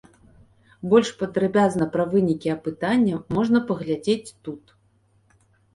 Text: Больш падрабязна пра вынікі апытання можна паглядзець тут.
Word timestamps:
Больш 0.93 1.11
падрабязна 1.19 1.85
пра 1.97 2.03
вынікі 2.15 2.47
апытання 2.57 3.15
можна 3.39 3.57
паглядзець 3.69 4.25
тут. 4.45 4.63